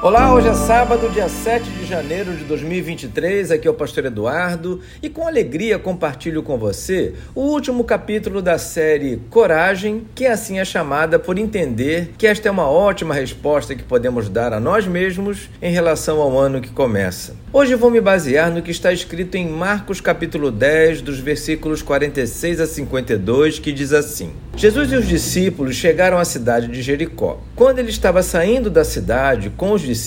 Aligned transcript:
Olá, 0.00 0.32
hoje 0.32 0.46
é 0.46 0.54
sábado, 0.54 1.10
dia 1.10 1.28
7 1.28 1.70
de 1.70 1.84
janeiro 1.84 2.32
de 2.32 2.44
2023. 2.44 3.50
Aqui 3.50 3.66
é 3.66 3.70
o 3.70 3.74
Pastor 3.74 4.04
Eduardo 4.04 4.80
e 5.02 5.08
com 5.08 5.26
alegria 5.26 5.76
compartilho 5.76 6.40
com 6.40 6.56
você 6.56 7.14
o 7.34 7.40
último 7.40 7.82
capítulo 7.82 8.40
da 8.40 8.58
série 8.58 9.20
Coragem, 9.28 10.06
que 10.14 10.24
assim 10.24 10.60
é 10.60 10.64
chamada 10.64 11.18
por 11.18 11.36
entender 11.36 12.12
que 12.16 12.28
esta 12.28 12.46
é 12.46 12.50
uma 12.50 12.70
ótima 12.70 13.12
resposta 13.12 13.74
que 13.74 13.82
podemos 13.82 14.28
dar 14.28 14.52
a 14.52 14.60
nós 14.60 14.86
mesmos 14.86 15.50
em 15.60 15.72
relação 15.72 16.20
ao 16.20 16.38
ano 16.38 16.60
que 16.60 16.70
começa. 16.70 17.34
Hoje 17.52 17.74
vou 17.74 17.90
me 17.90 18.00
basear 18.00 18.52
no 18.52 18.62
que 18.62 18.70
está 18.70 18.92
escrito 18.92 19.34
em 19.34 19.48
Marcos 19.48 20.00
capítulo 20.00 20.52
10, 20.52 21.02
dos 21.02 21.18
versículos 21.18 21.82
46 21.82 22.60
a 22.60 22.66
52, 22.66 23.58
que 23.58 23.72
diz 23.72 23.92
assim: 23.92 24.30
Jesus 24.54 24.92
e 24.92 24.96
os 24.96 25.08
discípulos 25.08 25.74
chegaram 25.74 26.18
à 26.18 26.24
cidade 26.24 26.68
de 26.68 26.82
Jericó. 26.82 27.40
Quando 27.56 27.78
ele 27.78 27.90
estava 27.90 28.22
saindo 28.22 28.68
da 28.68 28.84
cidade 28.84 29.50
com 29.50 29.72
os 29.72 29.80
discípulos 29.80 29.97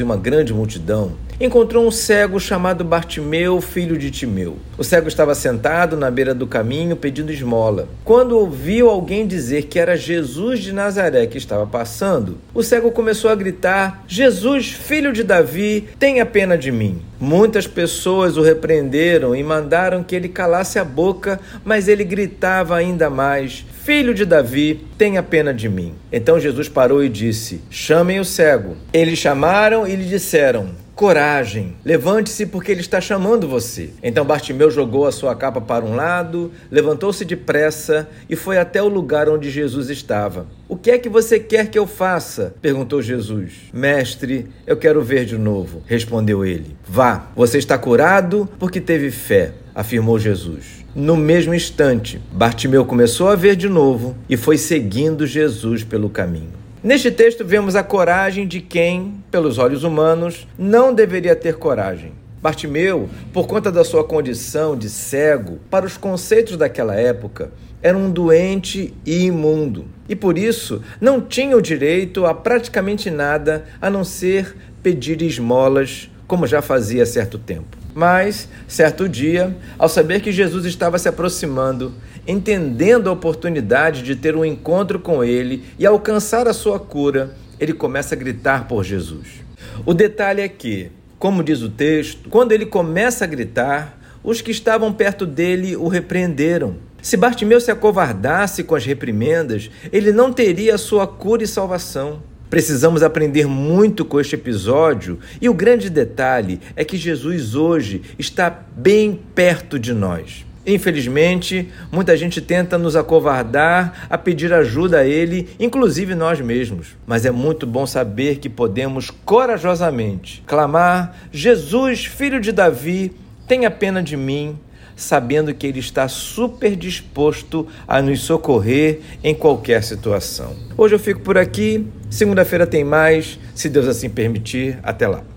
e 0.00 0.02
uma 0.02 0.16
grande 0.16 0.52
multidão, 0.52 1.12
encontrou 1.40 1.86
um 1.86 1.90
cego 1.90 2.40
chamado 2.40 2.84
Bartimeu, 2.84 3.60
filho 3.60 3.96
de 3.96 4.10
Timeu. 4.10 4.56
O 4.76 4.82
cego 4.82 5.08
estava 5.08 5.34
sentado 5.34 5.96
na 5.96 6.10
beira 6.10 6.34
do 6.34 6.46
caminho 6.46 6.96
pedindo 6.96 7.32
esmola. 7.32 7.88
Quando 8.04 8.36
ouviu 8.36 8.88
alguém 8.88 9.26
dizer 9.26 9.64
que 9.64 9.78
era 9.78 9.96
Jesus 9.96 10.60
de 10.60 10.72
Nazaré 10.72 11.26
que 11.26 11.38
estava 11.38 11.66
passando, 11.66 12.38
o 12.52 12.62
cego 12.62 12.90
começou 12.90 13.30
a 13.30 13.34
gritar: 13.34 14.04
Jesus, 14.08 14.70
filho 14.70 15.12
de 15.12 15.22
Davi, 15.22 15.88
tenha 15.98 16.26
pena 16.26 16.58
de 16.58 16.72
mim. 16.72 17.02
Muitas 17.20 17.66
pessoas 17.66 18.36
o 18.36 18.42
repreenderam 18.42 19.34
e 19.34 19.42
mandaram 19.42 20.02
que 20.02 20.14
ele 20.14 20.28
calasse 20.28 20.78
a 20.78 20.84
boca, 20.84 21.40
mas 21.64 21.88
ele 21.88 22.04
gritava 22.04 22.76
ainda 22.76 23.08
mais: 23.08 23.64
Filho 23.88 24.12
de 24.12 24.26
Davi, 24.26 24.86
tenha 24.98 25.22
pena 25.22 25.54
de 25.54 25.68
mim. 25.68 25.94
Então 26.12 26.38
Jesus 26.38 26.68
parou 26.68 27.02
e 27.02 27.08
disse: 27.08 27.62
Chamem 27.70 28.20
o 28.20 28.24
cego. 28.24 28.76
Eles 28.92 29.18
chamaram 29.18 29.86
e 29.86 29.96
lhe 29.96 30.04
disseram: 30.04 30.87
Coragem, 30.98 31.76
levante-se 31.84 32.44
porque 32.44 32.72
ele 32.72 32.80
está 32.80 33.00
chamando 33.00 33.46
você. 33.46 33.90
Então 34.02 34.24
Bartimeu 34.24 34.68
jogou 34.68 35.06
a 35.06 35.12
sua 35.12 35.32
capa 35.36 35.60
para 35.60 35.84
um 35.84 35.94
lado, 35.94 36.50
levantou-se 36.72 37.24
depressa 37.24 38.08
e 38.28 38.34
foi 38.34 38.58
até 38.58 38.82
o 38.82 38.88
lugar 38.88 39.28
onde 39.28 39.48
Jesus 39.48 39.90
estava. 39.90 40.48
O 40.68 40.76
que 40.76 40.90
é 40.90 40.98
que 40.98 41.08
você 41.08 41.38
quer 41.38 41.68
que 41.68 41.78
eu 41.78 41.86
faça? 41.86 42.52
perguntou 42.60 43.00
Jesus. 43.00 43.70
Mestre, 43.72 44.48
eu 44.66 44.76
quero 44.76 45.00
ver 45.00 45.24
de 45.24 45.38
novo, 45.38 45.84
respondeu 45.86 46.44
ele. 46.44 46.76
Vá, 46.84 47.28
você 47.36 47.58
está 47.58 47.78
curado 47.78 48.48
porque 48.58 48.80
teve 48.80 49.12
fé, 49.12 49.52
afirmou 49.72 50.18
Jesus. 50.18 50.84
No 50.96 51.16
mesmo 51.16 51.54
instante, 51.54 52.20
Bartimeu 52.32 52.84
começou 52.84 53.28
a 53.28 53.36
ver 53.36 53.54
de 53.54 53.68
novo 53.68 54.16
e 54.28 54.36
foi 54.36 54.58
seguindo 54.58 55.28
Jesus 55.28 55.84
pelo 55.84 56.10
caminho. 56.10 56.58
Neste 56.82 57.10
texto, 57.10 57.44
vemos 57.44 57.74
a 57.74 57.82
coragem 57.82 58.46
de 58.46 58.60
quem, 58.60 59.14
pelos 59.32 59.58
olhos 59.58 59.82
humanos, 59.82 60.46
não 60.56 60.94
deveria 60.94 61.34
ter 61.34 61.56
coragem. 61.56 62.12
Bartimeu, 62.40 63.10
por 63.32 63.48
conta 63.48 63.72
da 63.72 63.82
sua 63.82 64.04
condição 64.04 64.76
de 64.76 64.88
cego, 64.88 65.58
para 65.68 65.84
os 65.84 65.96
conceitos 65.96 66.56
daquela 66.56 66.94
época, 66.94 67.50
era 67.82 67.98
um 67.98 68.08
doente 68.08 68.94
e 69.04 69.24
imundo. 69.24 69.86
E 70.08 70.14
por 70.14 70.38
isso 70.38 70.80
não 71.00 71.20
tinha 71.20 71.56
o 71.56 71.62
direito 71.62 72.24
a 72.24 72.32
praticamente 72.32 73.10
nada 73.10 73.64
a 73.80 73.90
não 73.90 74.04
ser 74.04 74.54
pedir 74.80 75.20
esmolas, 75.22 76.08
como 76.28 76.46
já 76.46 76.62
fazia 76.62 77.02
há 77.02 77.06
certo 77.06 77.38
tempo. 77.38 77.77
Mas, 77.98 78.48
certo 78.68 79.08
dia, 79.08 79.56
ao 79.76 79.88
saber 79.88 80.20
que 80.20 80.30
Jesus 80.30 80.64
estava 80.64 81.00
se 81.00 81.08
aproximando, 81.08 81.92
entendendo 82.28 83.10
a 83.10 83.12
oportunidade 83.12 84.04
de 84.04 84.14
ter 84.14 84.36
um 84.36 84.44
encontro 84.44 85.00
com 85.00 85.24
ele 85.24 85.64
e 85.76 85.84
alcançar 85.84 86.46
a 86.46 86.52
sua 86.52 86.78
cura, 86.78 87.34
ele 87.58 87.72
começa 87.72 88.14
a 88.14 88.18
gritar 88.18 88.68
por 88.68 88.84
Jesus. 88.84 89.42
O 89.84 89.92
detalhe 89.92 90.42
é 90.42 90.48
que, 90.48 90.92
como 91.18 91.42
diz 91.42 91.60
o 91.60 91.68
texto, 91.68 92.28
quando 92.28 92.52
ele 92.52 92.66
começa 92.66 93.24
a 93.24 93.26
gritar, 93.26 93.98
os 94.22 94.40
que 94.40 94.52
estavam 94.52 94.92
perto 94.92 95.26
dele 95.26 95.74
o 95.74 95.88
repreenderam. 95.88 96.76
Se 97.02 97.16
Bartimeu 97.16 97.60
se 97.60 97.72
acovardasse 97.72 98.62
com 98.62 98.76
as 98.76 98.84
reprimendas, 98.84 99.72
ele 99.90 100.12
não 100.12 100.32
teria 100.32 100.76
a 100.76 100.78
sua 100.78 101.04
cura 101.04 101.42
e 101.42 101.48
salvação. 101.48 102.22
Precisamos 102.50 103.02
aprender 103.02 103.46
muito 103.46 104.04
com 104.04 104.18
este 104.18 104.34
episódio 104.34 105.18
e 105.40 105.48
o 105.48 105.54
grande 105.54 105.90
detalhe 105.90 106.60
é 106.74 106.84
que 106.84 106.96
Jesus 106.96 107.54
hoje 107.54 108.00
está 108.18 108.48
bem 108.74 109.20
perto 109.34 109.78
de 109.78 109.92
nós. 109.92 110.46
Infelizmente, 110.66 111.68
muita 111.90 112.16
gente 112.16 112.40
tenta 112.40 112.76
nos 112.76 112.94
acovardar 112.94 114.06
a 114.10 114.18
pedir 114.18 114.52
ajuda 114.52 114.98
a 114.98 115.06
Ele, 115.06 115.48
inclusive 115.58 116.14
nós 116.14 116.40
mesmos. 116.40 116.88
Mas 117.06 117.24
é 117.24 117.30
muito 117.30 117.66
bom 117.66 117.86
saber 117.86 118.38
que 118.38 118.50
podemos 118.50 119.10
corajosamente 119.10 120.42
clamar: 120.46 121.16
Jesus, 121.32 122.04
filho 122.04 122.40
de 122.40 122.52
Davi, 122.52 123.12
tenha 123.46 123.70
pena 123.70 124.02
de 124.02 124.14
mim, 124.14 124.58
sabendo 124.96 125.54
que 125.54 125.66
Ele 125.66 125.78
está 125.78 126.08
super 126.08 126.74
disposto 126.74 127.66
a 127.86 128.02
nos 128.02 128.20
socorrer 128.20 129.00
em 129.22 129.34
qualquer 129.34 129.82
situação. 129.82 130.54
Hoje 130.76 130.94
eu 130.94 130.98
fico 130.98 131.20
por 131.20 131.38
aqui, 131.38 131.86
segunda-feira 132.10 132.66
tem 132.66 132.84
mais, 132.84 133.38
se 133.54 133.68
Deus 133.68 133.86
assim 133.86 134.08
permitir. 134.08 134.78
Até 134.82 135.06
lá. 135.06 135.22